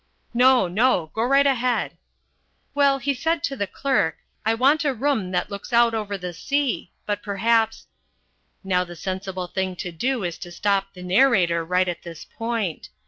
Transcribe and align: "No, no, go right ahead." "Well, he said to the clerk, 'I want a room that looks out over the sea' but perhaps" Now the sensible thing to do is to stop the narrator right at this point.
"No, 0.33 0.67
no, 0.67 1.11
go 1.13 1.21
right 1.21 1.45
ahead." 1.45 1.95
"Well, 2.73 2.97
he 2.97 3.13
said 3.13 3.43
to 3.43 3.55
the 3.55 3.67
clerk, 3.67 4.17
'I 4.47 4.55
want 4.55 4.83
a 4.83 4.95
room 4.95 5.29
that 5.29 5.51
looks 5.51 5.71
out 5.71 5.93
over 5.93 6.17
the 6.17 6.33
sea' 6.33 6.91
but 7.05 7.21
perhaps" 7.21 7.85
Now 8.63 8.83
the 8.83 8.95
sensible 8.95 9.45
thing 9.45 9.75
to 9.75 9.91
do 9.91 10.23
is 10.23 10.39
to 10.39 10.51
stop 10.51 10.95
the 10.95 11.03
narrator 11.03 11.63
right 11.63 11.87
at 11.87 12.01
this 12.01 12.25
point. 12.25 12.89